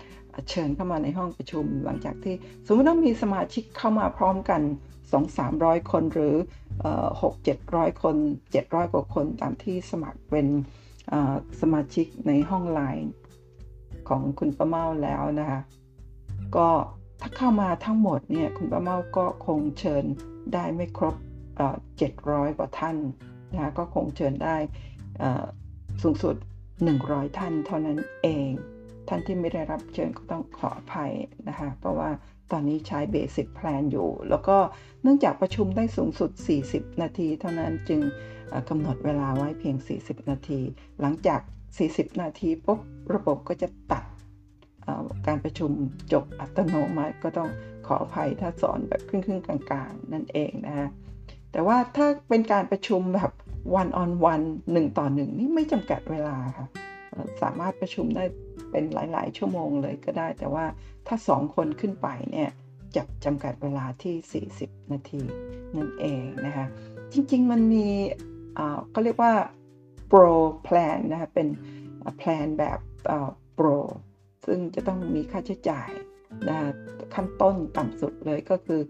[0.49, 2.35] เชิญเข้ามาในห้องประชุม หลังจากที่
[2.65, 4.61] สมมติต้องมีสมาชิกเข้ามาพร้อมกัน
[5.25, 6.35] 2-300 คนหรือ
[7.17, 8.15] 6-700 คน
[8.53, 10.47] 700 กว่าคนตามที่สมัครเป็น
[11.61, 13.09] สมาชิกในห้องไลน์
[14.09, 15.59] ของคุณป้าเมาแล้วนะคะ
[16.55, 16.69] ก็
[17.21, 20.03] ถ้าเข้ามาทั้งหมดเนี่ยคุณป้าเมาก็คงเชิญ
[20.53, 21.15] ได้ไม่ครบ
[21.87, 22.97] 700กว่าท่าน
[23.53, 24.55] นะคะก็คงเชิญได้
[26.01, 26.35] สูงสุด
[26.85, 28.49] 100 ท่านเท่านั้นเอง
[29.07, 31.11] ท่านที่ไม่ได้รับเชิญก็ต้องขออภัย
[31.47, 32.09] นะคะ เพราะว่า
[32.51, 34.57] ตอนนี้ใช้เบสิกแพลนอยู่ แล้วก็
[35.01, 36.31] เนื่องจากประชุมได้สูงสุด
[36.65, 38.01] 40 นาที เท่านั้นจึง
[38.69, 40.61] กำหนดเวลาไว้เพียง 40 นาที
[41.01, 41.41] หลังจาก
[41.77, 42.79] 40 นาทีปุ๊บ
[43.13, 44.03] ระบบก็จะตัด
[45.27, 45.71] การประชุม
[46.13, 47.49] จบอัตโนมัติก็ต้อง
[47.87, 50.89] ขออภัยถ้าสอนแบบครึ่งๆกลางๆ นั่นเองนะฮะ
[51.51, 53.31] แต่ว่าถ้าเป็นการประชุมแบบ
[53.81, 56.67] one on one หนึ่งต่อหนึ่งนี่ไม่จำกัดเวลาค่ะ
[57.41, 58.25] สามารถประชุมได้
[58.71, 60.65] เป็นหลาย ๆ ชั่วโมงเลยก็ได้ แต่ว่า
[61.07, 62.49] ถ้า 2 คนขึ้นไปเนี่ย
[62.95, 65.21] จะจำกัดเวลาที่ 40 นาที
[65.75, 66.65] นั่นเองนะคะ
[67.13, 67.87] จริง ๆ มันมี
[68.93, 69.33] ก็เรียกว่า
[70.11, 70.33] pro
[70.67, 71.47] plan นะคะเป็น
[72.17, 72.79] แพลนแบบ
[73.57, 73.77] pro
[74.45, 75.89] ซึ่งจะต้องมีค่าใช้จ่าย
[76.47, 76.57] นะ
[77.13, 78.81] ขั้นต้นต่ำสุดเลยก็คือ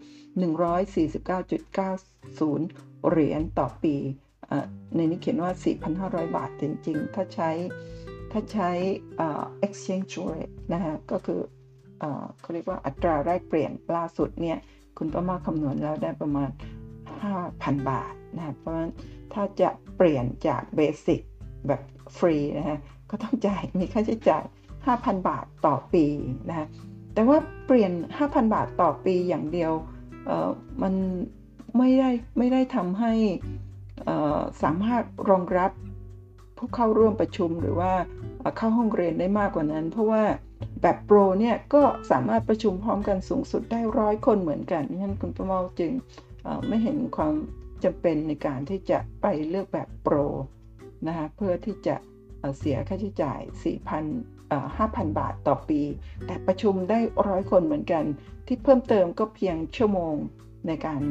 [0.89, 3.95] 149.90 เหรียญต่อปี
[4.95, 5.51] ในนี้เขียนว่า
[5.95, 7.49] 4,500 บาทจริงๆ ถ้าใช้
[8.32, 8.69] ถ้าใช้
[9.65, 11.41] exchange rate นะฮะ ก็คือ
[12.41, 14.58] เขาเรียกว่าอัตราแลกเปลี่ยนล่าสุดเนี่ย
[14.97, 16.49] คุณประมาคำนวณแล้วได้ประมาณ
[17.19, 18.91] 5,000 บาทนะเพราะฉะนั้น
[19.34, 21.22] ถ้าจะเปลี่ยนจากเบสิก
[21.68, 21.82] แบบ
[22.18, 24.44] ฟรีนะฮะก็ต้องจ่ายมีค่าใช้จ่าย
[24.86, 26.06] 5,000 บาทต่อปี
[26.50, 26.68] นะฮะ
[27.13, 29.72] แต่ว่าเปลี่ยน 5,000 บาทต่อปีอย่างเดียว
[30.26, 30.50] เออ
[30.82, 30.94] มัน
[31.78, 33.13] ไม่ได้ไม่ได้ทำให้
[34.63, 35.72] สามารถรองรับ
[36.58, 37.92] ผู้เข้าร่วมประชุมหรือว่า
[38.58, 40.24] เข้าห้องเรียนได้มากกว่านั้น เพราะว่า
[40.82, 45.92] แบบโปรเนี่ยก็สามารถประชุมพร้อมกันสูงสุดได้ร้อยคนเหมือนกันนั่นคุณประเมาจึง
[46.68, 47.34] ไม่เห็นความ
[47.84, 50.15] จำเป็นในการที่จะไปเลือกแบบโปร
[51.08, 51.96] นะคะเพื่อที่จะ
[52.58, 53.39] เสียค่าใช้จ่าย
[53.89, 55.82] 4,000 5,000 บาทต่อปี
[56.26, 58.04] แต่ประชุมได้ร้อยคนเหมือนกัน
[58.48, 60.15] ที่เพิ่มเติมก็เพียงชั่วโมง
[60.68, 61.02] ในการ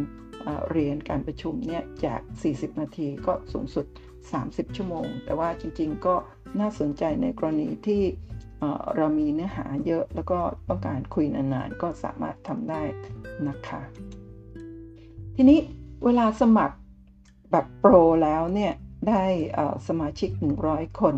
[0.71, 3.87] เรียนการประชุมเนี่ยจาก 40 นาทีก็สูงสุด
[4.31, 6.15] 30 ชั่วโมง แต่ว่าจริงๆก็
[6.61, 8.03] น่าสนใจในกรณีที่
[8.97, 12.83] เรามีเนื้อหาเยอะแล้วก็ต้องการคุยนานๆ ก็สามารถทำได้
[13.49, 13.81] นะคะ
[15.37, 15.61] ทีนี้
[16.05, 16.77] เวลาสมัคร
[17.51, 18.73] แบบโปรแล้วเนี่ย
[19.09, 19.25] ได้
[19.89, 20.31] สมาชิก
[20.65, 21.17] 100 คน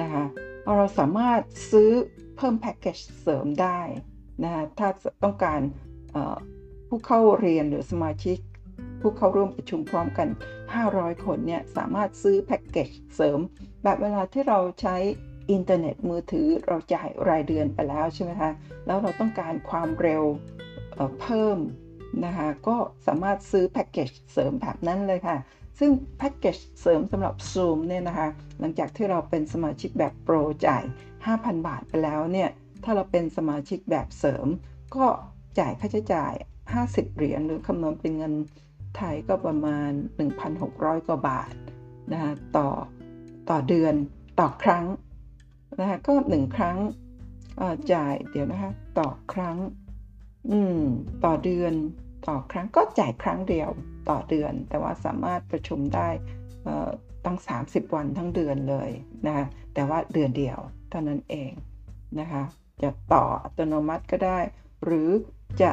[0.00, 0.24] นะคะ
[0.76, 1.90] เราสามารถซื้อ
[2.36, 3.80] เพิ่มแพ็กเกจเสริมได้
[4.42, 4.88] นะคะถ้า
[5.24, 5.60] ต้องการ
[6.88, 8.38] ผู้เข้าเรียนหรือสมาชิก
[9.00, 10.28] ผู้เข้าร่วมประชุมพร้อมกัน
[10.76, 13.38] 500 คนเนี่ยสามารถซื้อแพ็กเกจเสริม
[13.82, 14.96] แบบเวลาที่เราใช้
[15.50, 18.50] อินเทอร์เน็ตมือถือเราจ่ายรายเดือนไปแล้วใช่ไหมคะ
[18.86, 20.24] แล้วเราต้องการความเร็ว
[20.94, 21.58] เเพิ่ม
[22.24, 25.36] นะคะ ก็สามารถซื้อแพ็กเกจเสริมแบบนั้นเลยค่ะ
[25.78, 28.28] ซึ่งแพ็กเกจเสริมสำหรับ Zoom เนี่ยนะคะ
[28.60, 30.84] หลังจากที่เราเป็นสมาชิกแบบโปรจ่าย
[31.24, 32.50] 5,000 บาทไปแล้วเนี่ย
[32.84, 34.46] ถ้าเราเป็นสมาชิกแบบเสริม
[34.96, 35.06] ก็
[35.58, 36.32] จ่ายค่าใช้จ่าย
[36.74, 38.34] 50 เหรียญหรือคำนวณเป็นเงิน
[38.96, 39.90] ไทยก็ประมาณ
[40.48, 41.52] 1,600 กว่าบาท
[42.12, 42.68] นะคะต่อ
[43.50, 43.94] ต่อเดือน
[44.40, 44.84] ต่อครั้ง
[45.80, 46.78] นะคะก็หนึ่งครั้ง
[47.92, 49.56] จ่ายเดี๋ยวนะคะต่อครั้ง
[50.50, 50.82] อืม
[51.24, 51.72] ต่อเดือน
[52.28, 53.70] ต่อครั้งก็จ่ายครั้งเดียว
[54.10, 56.08] ต่อเดือน แต่ว่าสามารถประชุมได้
[57.24, 58.90] ตั้ง 30 วันทั้งเดือนเลย
[59.26, 60.58] นะคะแต่ว่าเดือนเดียว
[60.90, 61.52] เท่านั้นเอง
[62.20, 62.42] นะคะ
[62.82, 64.38] จะต่ออัตโนมัติก็ได้
[64.84, 65.10] หรือ
[65.62, 65.72] จะ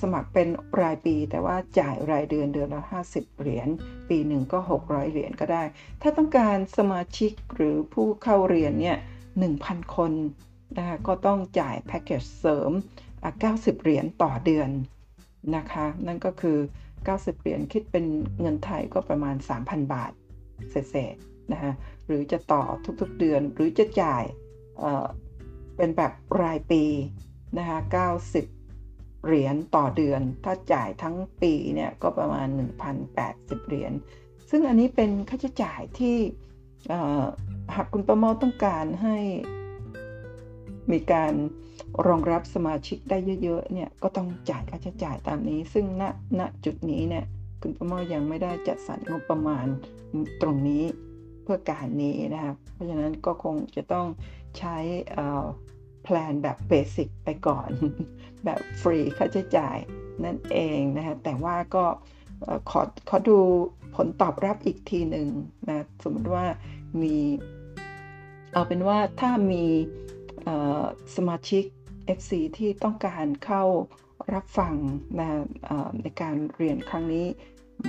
[0.00, 0.48] สมัครเป็น
[0.82, 2.82] รายปี แต่ว่าจ่ายรายเดือนเดือนละ
[3.12, 3.68] 50 เหรียญ
[4.08, 5.62] ปีหนึ่งก็ 600 เหรียญก็ได้
[6.02, 8.98] ถ้าต้องการสมาชิกหรือผู้เข้าเรียนเนี่ย
[9.44, 10.12] 1,000 คน
[10.78, 12.70] นะคะก็ต้องจ่ายแพ็กเกจเสริม
[13.26, 14.70] 90 เหรียญต่อเดือน
[15.56, 16.58] นะคะ นั่นก็คือ
[16.98, 18.04] 90 เหรียญคิดเป็น
[18.40, 20.12] เงินไทยก็ประมาณ 3,000 บาท
[20.70, 21.72] เศษๆนะคะ
[22.06, 22.62] หรือจะต่อ
[23.00, 24.24] ทุกๆเดือนหรือจะจ่าย
[25.76, 26.84] เป็นแบบรายปี
[27.58, 27.78] นะคะ
[28.66, 32.48] 90 เหรียญต่อเดือน ถ้าจ่ายทั้งปีเนี่ยก็ประมาณ
[33.08, 33.92] 1,080 เหรียญ
[34.50, 36.16] ซึ่งอันนี้เป็นค่าใช้จ่ายที่
[37.74, 39.16] หากคุณประเมาต้องการให้
[40.92, 41.32] มีการ
[42.06, 46.02] รองรับสมาชิกได้เยอะๆเนี่ยก็ต้องจ่ายค่าใช้จ่ายตามนี้ ซึ่งณ
[46.38, 47.24] ณจุดนี้เนี่ย
[47.60, 49.66] คุณประมายังไม่ได้จัดสรรงบประมาณ
[50.42, 50.84] ตรงนี้
[51.42, 54.06] เพื่อการนี้นะครับเพราะฉะนั้นก็คงจะต้อง
[54.58, 54.76] ใช้
[56.02, 57.70] แพลนแบบเบสิกไปก่อน
[58.44, 59.78] แบบฟรีค่าใช้จ่าย
[60.24, 61.84] นั่นเองนะฮะแต่ว่าก็
[62.70, 63.38] ขอขอดู
[63.96, 65.28] ผลตอบรับอีกทีหนึ่ง
[65.68, 66.44] นะสมมติว่า
[67.02, 67.16] มี
[68.52, 69.64] เอาเป็นว่าถ้ามี
[71.16, 71.64] สมาชิก
[72.18, 73.64] FC ที่ต้องการเข้า
[74.34, 74.74] รับฟัง
[75.18, 75.28] นะ
[76.00, 77.26] ในการเรียนครั้งนี้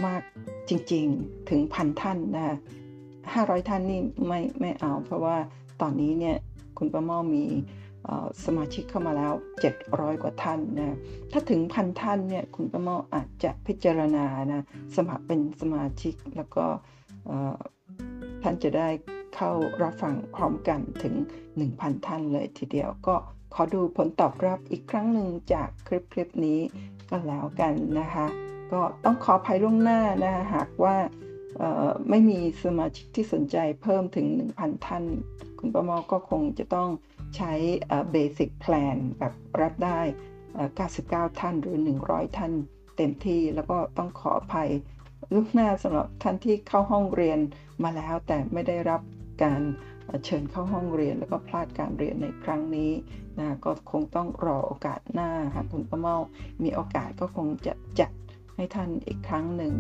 [0.06, 0.22] มาก
[0.70, 2.58] จริงๆถึงพันท่านนะ
[3.06, 5.38] 500ท่านนี่ไม่ไม่เอา เพราะว่า
[5.82, 6.38] ตอนนี้เนี่ย
[6.78, 7.46] คุณประมอมี
[8.46, 9.34] สมาชิกเข้ามาแล้ว
[9.78, 10.98] 700 กว่าท่านนะ
[11.32, 14.64] ถ้าถึงพันท่านเนี่ยคุณประมออาจจะพิจารณานะ
[14.96, 16.66] สมัครเป็นสมาชิกแล้วก็
[18.44, 18.88] ท่านจะได้
[19.36, 21.16] เข้ารับฟังพร้อมกันถึง
[21.60, 23.16] 1,000 ท่านเลยทีเดียวก็
[23.54, 26.60] ขอดูผลตอบรับอีกครั้งหนึ่งจากคลิปคลิปนี้
[27.10, 28.26] ก็แล้วกันนะคะ
[28.72, 30.96] ก็ต้องขออภัยล่วงหน้านะคะหากว่า
[32.10, 35.04] ไม่มีสมาชิกที่สนใจเพิ่มถึง 1,000 ท่าน
[35.60, 36.90] คุณป้าเมาส์ก็คงจะต้อง
[37.38, 37.54] ใช้
[38.12, 40.00] basic plan แบบรับได้
[40.70, 42.52] 99 ท่านหรือ 100 ท่าน
[42.98, 44.70] เต็มที่แล้วก็ต้องขออภัย
[45.34, 47.40] ล่วงหน้าสำหรับท่านที่เข้าห้องเรียน
[47.84, 49.02] มาแล้วแต่ไม่ได้รับ
[49.44, 49.62] การ
[50.26, 52.92] เชิญเข้าห้องเรียน แล้วก็พลาดการเรียนในครั้งนี้
[53.40, 56.18] นะก็คงต้องรอโอกาสหน้าหากคุณป้าเมาส์
[56.64, 58.12] มีโอกาสก็คงจะจัด
[58.56, 59.74] ให้ท่านอีกครั้งหนึ่ง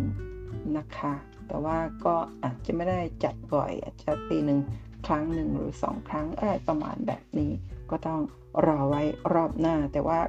[0.78, 1.13] นะคะ
[1.48, 4.60] แต่ว่าก็อาจจะไม่ได้จัดบ่อย อาจจะปีหนึ่ง
[5.08, 7.52] ครั้งหนึ่งหรือสองครั้งอะไรประมาณแบบนี้
[7.91, 8.22] ก็ต้อง
[8.65, 9.02] รอไว้
[9.34, 10.19] รอบหน้า แต่ว่า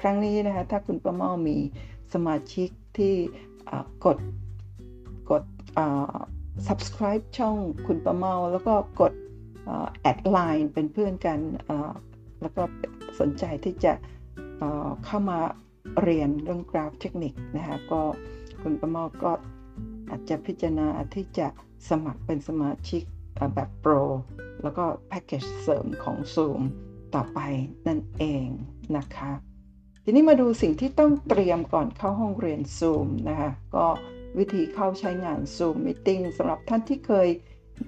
[0.00, 1.58] ครั้งนี้นะคะถ้าคุณประเมามี
[2.12, 2.68] สมาชิก
[2.98, 3.14] ที่
[4.04, 4.18] กด
[5.30, 5.42] กด
[6.66, 9.12] subscribe ช่องคุณประเมา แล้วก็กด
[10.00, 11.38] แอดไลน์เป็นเพื่อนกัน
[12.40, 12.62] แล้วก็
[13.20, 13.92] สนใจที่จะ
[15.04, 15.38] เข้ามา
[16.02, 18.00] เรียนเรื่องกราฟเทคนิคนะคะก็
[18.62, 19.32] คุณประเมาก็
[20.10, 21.46] อาจจะพิจารณาที่จะ
[21.88, 23.02] สมัครเป็นสมาชิก
[23.54, 23.92] แบบโปร
[24.62, 26.60] แล้วก็แพ็กเกจเสริมของ Zoom
[27.14, 27.40] ต่อไป
[27.86, 28.46] นั่นเอง
[28.96, 29.32] นะคะ
[30.04, 33.86] ทีนี้มาดูสิ่งที่ต้องเตรียมก่อนเข้าห้องเรียน Zoom นะคะก็
[34.38, 37.28] วิธีเข้าใช้งาน Zoom Meeting สำหรับท่านที่เคย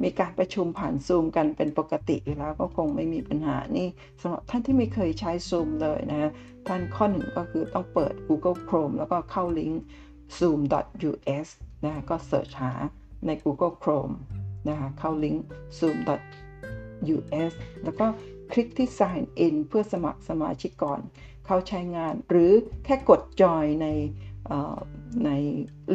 [0.02, 3.88] มีการประชุมผ่าน Zoom กันเป็นปกติอยู่แล้วก็คงไม่มีปัญหานี่
[4.20, 6.30] สำหรับท่านที่ไม่เคยใช้ Zoom เลยนะ
[6.68, 9.82] ท่านข้อหนึ่งก็คือต้องเปิด Google Chrome แล้วก็เข้าลิงก์
[10.38, 11.48] zoom.us
[11.84, 12.72] นะก็เสิร์ชหา
[13.26, 14.14] ใน Google Chrome
[14.68, 15.44] นะคะเข้าลิงก์
[15.78, 17.52] zoom.us
[17.84, 18.06] แล้วก็
[18.52, 21.00] คลิกที่ sign in เพื่อสมัครสมาชิกก่อน
[21.46, 22.52] เข้าใช้งาน หรือ
[22.84, 23.87] แค่กดจอยใน
[25.24, 25.31] ใน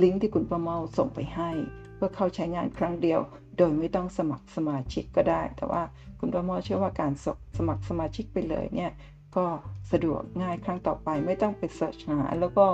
[0.01, 1.51] ลิงก์ที่คุณประเมาส่งไปให้
[1.95, 3.19] เพื่อเข้าใช้งานครั้งเดียว
[3.57, 5.81] โดยไม่ต้องสมัครสมาชิกก็ได้ แต่ว่า
[6.19, 7.11] คุณประเมาเชื่อว่าการ
[7.57, 8.91] สมัครสมาชิกไปเลยเนี่ย
[9.35, 9.45] ก็
[9.91, 12.65] สะดวกง่ายครั้งต่อไปไม่ต้องไปเสิร์ชหาแล้วก็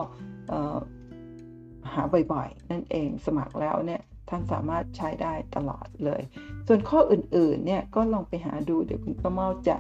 [1.94, 2.02] หา
[2.34, 6.22] บ่อยๆ นั่นเองสมัครแล้วเนี่ยท่านสามารถใช้ได้ตลอดเลย
[6.68, 9.78] ส่วนข้ออื่นๆเนี่ยก็ลองไปหาดูเดี๋ยวคุณประเมาจะ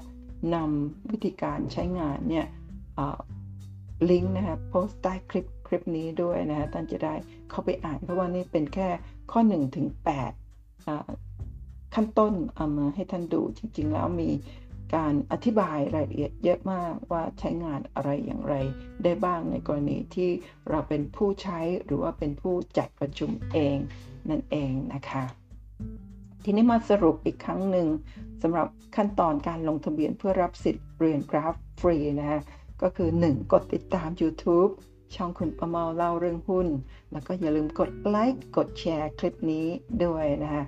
[0.55, 2.47] นำวิธีการใช้งานเนี่ย
[4.09, 7.13] ลิงก์นะครับโพสต์ใต้คลิป คลิปนี้ด้วยนะฮะท่านจะได้
[7.49, 8.89] เข้าไปอ่าน เพราะว่านี่เป็นแค่
[9.31, 9.87] ข้อ1ถึง
[10.71, 14.29] 8ขั้นต้นเอามาให้ท่านดูจริง ๆ แล้วมี
[14.95, 18.55] การอธิบายรายละเอียดเยอะมากว่าใช้งานอะไรอย่างไร
[19.03, 20.29] ได้บ้างในกรณีที่
[20.69, 23.77] เราเป็นผู้ใช้หรือว่าเป็นผู้จัดประชุมเอง
[24.29, 25.23] นั่นเองนะคะ
[26.43, 27.87] ทีนี้มาสรุปอีกครั้งหนึ่ง
[28.41, 32.41] สำหรับขั้นตอนการลงทะเบียนเพื่อรับสิทธิ์เรียนกราฟฟรีนะฮะ
[32.81, 33.51] ก็คือ 1.
[33.51, 34.71] กดติดตาม YouTube
[35.15, 36.67] ช่องคุณประเมาเล่าเรื่องหุ้น
[37.11, 39.67] แล้วก็อย่าลืมกดไลค์กดแชร์คลิปนี้
[40.05, 40.63] ด้วยนะคะ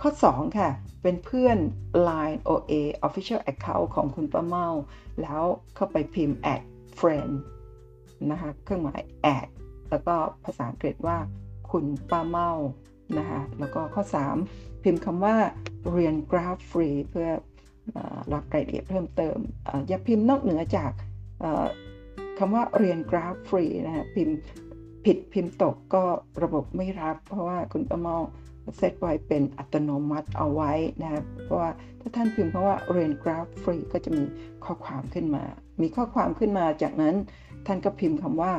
[0.00, 0.70] ข้อ 2 ค่ะ
[1.02, 1.58] เป็นเพื่อน
[2.08, 2.72] Line OA
[3.06, 4.66] Official Account ของคุณป้าเมา
[5.22, 5.42] แล้ว
[5.74, 6.62] เข้าไปพิมพ์ add
[6.98, 7.32] friend
[8.30, 9.00] นะคะเครื่องหมาย
[9.36, 9.48] add
[9.90, 11.18] แล้วก็ภาษาอังกฤษว่า
[11.70, 12.50] คุณป้าเมา
[13.18, 14.02] นะคะแล้วก็ข้อ
[14.44, 15.36] 3 พิมพ์คำว่า
[15.92, 17.28] เรียนกราฟฟรีเพื่อ
[18.32, 19.38] รับรายละเอียดเพิ่มเติม
[19.88, 20.92] อย่าพิมพ์นอกเหนือจาก
[22.38, 24.36] คำว่าเรียนกราฟฟรีนะฮะพิมพ์
[25.04, 26.04] ผิดพิมพ์ตกก็
[26.42, 28.16] ระบบไม่รับ เพราะว่าคุณประเมา
[28.76, 30.72] เซตไว้เป็นอัตโนมัติเอาไว้
[31.02, 31.70] นะครับเพราะว่า
[32.00, 34.24] ถ้าท่านพิมพ์เพราะว่าเรียนกราฟฟรีก็จะมี
[34.64, 35.44] ข้อความขึ้นมา
[35.82, 37.14] มีข้อความขึ้นมาจากนั้น
[37.66, 38.52] ท่านก็พิมพ์คำว่า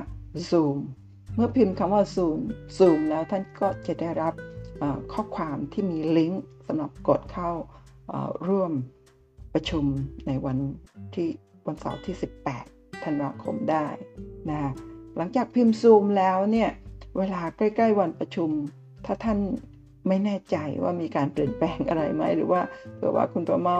[0.50, 0.78] zoom
[1.36, 2.40] เมื่อพิมพ์คำว่า zoom
[2.78, 4.34] zoom แล้วท่านก็จะได้รับ
[5.14, 7.52] ข้อความที่มีลิงก์สำหรับกดเข้า
[8.50, 8.72] ร่วม
[9.54, 9.84] ประชุม
[10.28, 10.58] ในวัน
[11.14, 11.28] ที่
[11.66, 13.88] วันเสาร์ที่ 18 ธันวาคมได้
[14.50, 14.60] นะ
[15.18, 16.70] หลังจากพิมพ์ซูมแล้วเนี่ย
[17.18, 18.50] เวลาใกล้ๆวันประชุม
[19.06, 19.40] ถ้าท่าน
[20.08, 22.62] ไม่แน่ใจว่ามีการเปลี่ยนแปลงอะไรไหม หรือว่า
[22.96, 23.80] เผื่อว่าคุณประเมา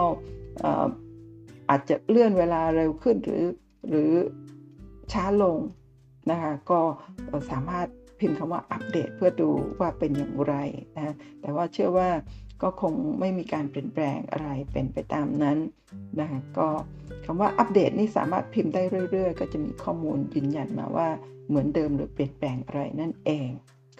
[1.70, 3.44] อาจจะเลื่อนเวลาเร็วขึ้นหรือ
[3.88, 4.10] หรือ
[5.12, 5.58] ช้าลง
[6.30, 6.80] นะคะก็
[7.50, 7.86] สามารถ
[8.20, 9.50] พิมพ์คำว่าอัปเดตเพื่อดู
[9.80, 10.54] ว่าเป็นอย่างไร
[10.96, 12.08] นะแต่ว่าเชื่อว่า
[12.62, 15.58] ก็คงไม่มีการเปลี่ยนแปลงอะไรเป็นไปตามนั้น
[16.20, 16.68] นะคะก็
[17.24, 21.08] คำว่าอัปเดตนี่สามารถพิมพ์ได้เรื่อยๆ ก็จะมีข้อมูลยืนยันมาว่า
[21.48, 23.48] เหมือนเดิมหรือเปลี่ยนแปลงอะไรนั่นเอง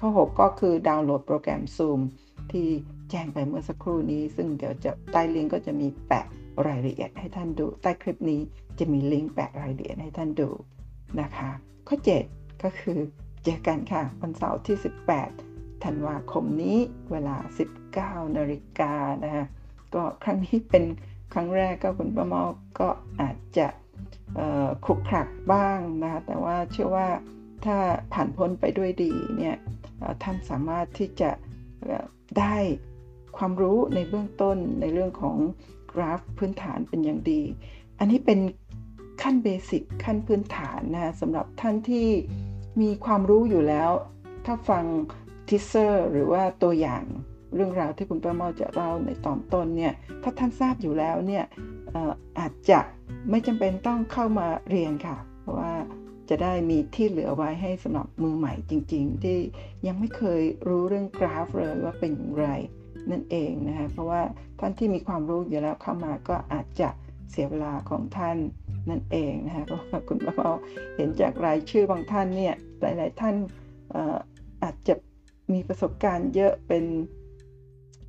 [0.00, 2.00] ข้อ 6 ก็คือดาวน์โหลดโปรแกรม Zoom
[2.52, 2.66] ที่
[3.10, 6.24] แจ้งไปเมื่อสักครู่นี้ ซึ่งเดี๋ยวจะใต้ลิงก์ก็จะมีแปะ
[6.66, 8.40] รายละเอียดให้ท่านดู ใต้คลิปนี้
[8.78, 10.50] จะมีลิงก์แปะรายละเอียดให้ท่านดู
[11.20, 11.50] นะคะ
[11.88, 11.96] ข้อ
[12.30, 12.98] 7 ก็คือ
[13.44, 14.76] เจอกันค่ะวันเสาร์ที่
[15.16, 15.47] 18
[15.84, 16.78] ธันวาคมนี้
[17.12, 17.36] เวลา
[18.24, 19.44] 19นาฬิกานะคะ
[19.94, 20.84] ก็ครั้งนี้เป็น
[21.32, 22.42] ครั้งแรกก็คุณประมา
[22.80, 22.88] ก็
[23.20, 23.66] อาจจะ
[24.84, 27.08] คลุกคลักบ้างนะคะแต่ว่าเชื่อว่า
[27.64, 27.76] ถ้า
[28.12, 29.56] ผ่านพ้นไปด้วยดีเนี่ย
[30.22, 31.30] ท่านสามารถที่จะ
[32.38, 32.56] ได้
[33.36, 35.36] ความรู้ในเบื้องต้นในเรื่องของ
[35.92, 37.42] กราฟพื้นฐานเป็นอย่างดี
[37.98, 38.40] อันนี้เป็น
[39.22, 42.08] ขั้นเบสิกขั้นพื้นฐานนะสำหรับท่านที่
[42.80, 43.90] มีความรู้อยู่แล้ว
[44.46, 44.84] ถ้าฟัง
[45.48, 47.04] ทิเซอร์หรือว่าตัวอย่าง
[47.54, 51.44] เรื่องราวที่คุณป้าเมาจะเล่าในตอนต้นเนี่ยถ้าท่านทราบอยู่แล้วเนี่ย
[52.38, 52.80] อาจจะ
[53.30, 55.72] ไม่จำเป็นต้องเข้ามาเรียนค่ะ เพราะว่า
[56.28, 59.38] จะได้มีที่เหลือไว้ให้สำหรับมือใหม่จริง ๆ ที่
[59.86, 62.46] ยังไม่เคยรู้เรื่องกราฟเลยว่าเป็นอย่างไร
[63.10, 64.22] นั่นเองนะคะเพราะว่า
[64.60, 66.88] ท่านที่มีความรู้อยู่แล้วเข้ามาก็อาจจะ
[67.30, 68.36] เสียเวลาของท่าน
[68.90, 70.50] นั่นเองนะคะเพราะว่าคุณป้า
[70.96, 73.34] เห็นจากรายชื่อบางท่านเนี่ยหลาย ๆ ท่าน
[74.62, 74.94] อาจจะ
[75.52, 76.84] มีประสบการณ์เยอะเป็น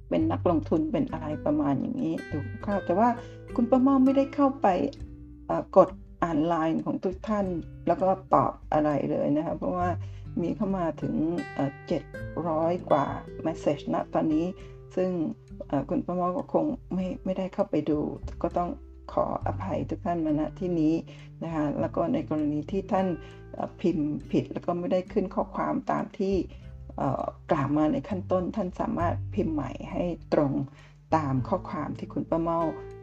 [0.09, 3.09] เป็นนักลงทุนเป็นอะไรประมาณอย่างนี้ถูกข้าวแต่ว่า
[3.55, 4.67] คุณประมอไม่ได้เข้าไป
[5.77, 5.89] กด
[6.23, 7.45] อ่านไลน์ของทุกท่าน
[7.87, 9.89] แล้วก็ตอบอะไรเลยนะคะเพราะว่า
[10.41, 11.15] มีเข้ามาถึง
[11.97, 13.05] 700 กว่า
[13.45, 14.45] message ณตอนนี้
[14.95, 15.09] ซึ่ง
[15.89, 17.99] คุณประมอก็คงไม่ไม่ได้เข้าไปดู
[18.43, 18.69] ก็ต้อง
[19.13, 20.93] ขออภัยทุกท่านมาณที่นี้
[21.43, 23.07] นะคะแล้วก็ในกรณีที่ท่าน
[23.81, 26.35] พิมพ์ผิด แล้วก็ไม่ได้ขึ้นข้อความตามที่
[27.51, 30.53] กล่าวมาในขั้นต้นท่านสามารถพิมพ์ใหม่ให้ตรง
[31.15, 32.59] ตามข้อความที่คุณประเมา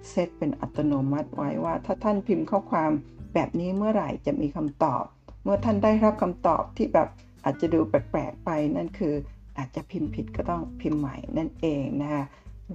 [0.09, 2.90] เซตเป็นอัตโนมัติไว้ว่า ถ้าท่านพิมพ์ข้อความ
[3.35, 5.04] แบบนี้เมื่อไหร่จะมีคำตอบ
[5.44, 7.09] เมื่อท่านได้รับคำตอบที่แบบ
[7.44, 9.14] อาจจะดูแปลกๆไปนั่นคือ
[9.59, 12.24] อาจจะพิมพ์ผิดก็ต้องพิมพ์ใหม่นั่นเองนะคะ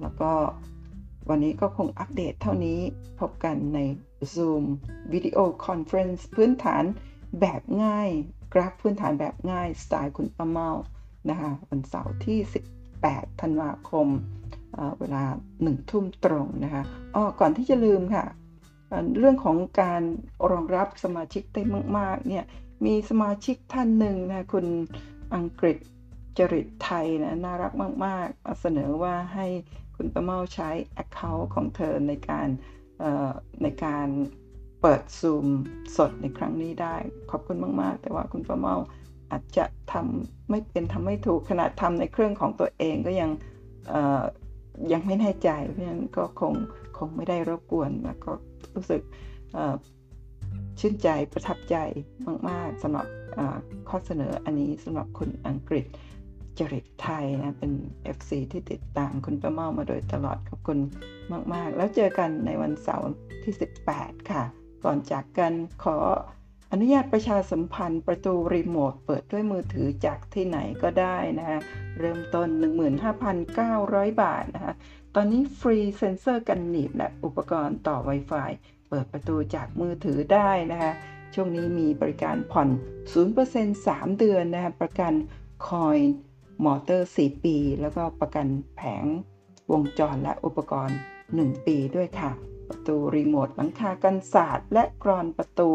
[0.00, 0.32] แล้วก็
[1.28, 2.80] วันนี้ก็คงอัปเดตเท่านี้
[3.20, 3.78] พบกันใน
[4.34, 4.64] Zoom
[5.12, 6.84] video conference พื้นฐาน
[7.40, 8.10] แบบง่าย
[8.52, 10.70] กราฟพื้นฐานแบบง่ายสไตล์คุณป้าเมาส์
[11.30, 12.38] นะคะวันเสาร์ที่
[12.88, 14.08] 18 ธันวาคม
[15.00, 15.24] เวลา
[15.58, 16.82] 1ทุ่มตรงนะคะ
[17.14, 18.24] อ๋อก่อนที่จะลืมค่ะ
[19.18, 20.02] เรื่องของการ
[20.50, 21.62] รองรับสมาชิกได้
[21.98, 22.44] มากๆเนี่ย
[22.84, 24.66] มีสมาชิกท่านหนึ่งนะคุณ
[25.34, 25.78] อังกฤษ
[26.38, 27.72] จริตไทยนะน่ารัก
[28.06, 29.46] มากๆมาเสนอว่าให้
[29.96, 30.70] คุณประเมาใช้
[31.02, 32.48] Account ของเธอในการ
[33.62, 34.08] ในการ
[34.80, 35.46] เปิดซูม
[35.96, 36.96] สดในครั้งนี้ได้
[37.30, 38.74] ขอบคุณมาก ๆ แต่ว่าคุณประเมา
[39.32, 43.30] อาจจะทำไม่เป็นทำไม่ถูกขนาดทำในเครื่องของตัวเองก็ยัง
[44.92, 46.54] ยังไม่แน่ใจ เพราะฉะนั้นก็คง
[46.98, 48.30] คงไม่ได้รบกวนแล้วก็
[48.74, 49.02] รู้สึก
[50.80, 51.76] ชื่นใจประทับใจ
[52.48, 53.06] มาก ๆสำหรับ
[53.88, 55.86] ข้อเสนออันนี้สำหรับคุณอังกฤษ
[56.58, 57.72] จริตไทยนะ เป็น
[58.16, 60.78] FC ที่ติดตามคุณประเมามาโดยตลอดขอบคุณ
[61.54, 63.08] มาก ๆ แล้วเจอกันในวันเสาร์
[63.42, 63.54] ที่
[63.90, 64.42] 18 ค่ะ
[64.84, 65.52] ก่อนจากกัน
[65.84, 65.96] ขอ
[66.74, 71.58] อนุญาตประชาสัมพันธ์ประตูรีโมทเปิดด้วยมือถือจากที่ไหนก็ได้นะคะ
[71.98, 72.48] เริ่มต้น
[73.34, 74.74] 15,900 บาทนะคะ
[75.14, 78.50] ตอนนี้ฟรีเซ็นเซอร์กันหนีบและอุปกรณ์ต่อ Wi-Fi
[78.88, 80.92] เปิดประตูจากมือถือได้นะคะ
[81.34, 82.68] ช่วงนี้มีบริการผ่อน
[83.28, 85.12] 0% 3 เดือนนะคะประกัน
[85.68, 85.98] คอย
[86.64, 89.04] มอเตอร์ 4 ปี แล้วก็ประกันแผง
[89.72, 90.98] วงจรและอุปกรณ์
[91.30, 92.30] 1 ปีด้วยค่ะ
[92.68, 95.70] ประตูรีโมทหลังคากันศาสตร์และกลอนประตู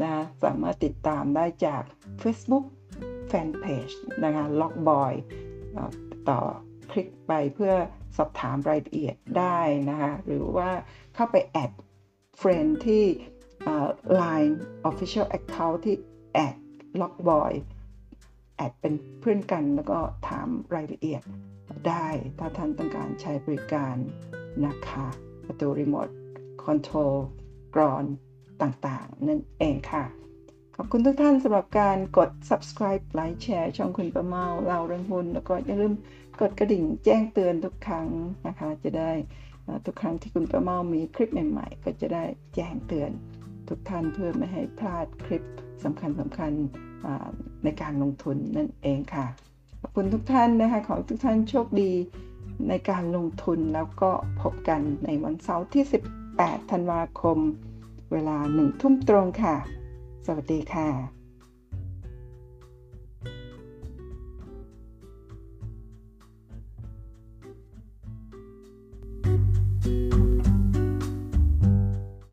[0.00, 0.12] นะ
[0.44, 1.82] สามารถติดตามได้จาก
[2.22, 2.64] Facebook
[3.30, 5.12] Fanpage นะคะล็อกบอย
[6.28, 6.40] ต่อ
[6.90, 7.74] คลิกไปเพื่อ
[8.16, 9.58] สอบถามรายละเอียดได้
[9.90, 10.70] นะคะหรือว่า
[11.14, 11.72] เข้าไป add
[12.38, 13.04] friend ที่
[14.20, 14.54] Line
[14.90, 15.96] Official Account ที่
[16.32, 16.56] แอด
[17.00, 17.52] ล็อกบอย
[18.56, 21.22] add เป็นเพื่อนกันแล้วก็ถามรายละเอียด
[21.88, 22.06] ได้
[22.38, 23.96] ถ้าท่านต้องการใช้บริการ
[24.66, 25.06] นะคะ
[25.46, 26.08] ประตูรีโมท
[26.62, 27.14] คอนโทรล
[27.74, 28.04] กรอน
[28.62, 30.04] ต่างๆ นั่นเองค่ะ
[30.76, 35.94] ขอบคุณทุกท่านสำหรับการกด subscribe ไลค์แชร์ช่องคุณประเมาเล่าเรื่องหุ้นแล้วก็อย่าลืม
[36.40, 38.06] กดกระดิ่งแจ้งเตือนทุกครั้ง
[38.46, 39.12] นะคะ จะได้
[39.84, 43.10] ทุกครั้งที่คุณประเมามีคลิปใหม่ๆ ก็จะได้แจ้งเตือน
[43.68, 45.42] ทุกท่านเพื่อไม่ให้พลาดคลิป
[45.84, 46.52] สำคัญสำคัญ
[47.64, 49.26] ในการลงทุนนั่นเองค่ะ
[49.80, 51.92] ขอบคุณทุกท่านนะคะ ขอทุกท่านโชคดี
[52.68, 55.84] ในการลงทุนแล้วก็พบกันในวันเสาร์ที่
[56.26, 57.38] 18 ธันวาคม
[58.12, 59.56] เวลาหนึ่งทุ่มตรงค่ะ
[60.26, 61.21] สวัสดีค่ะ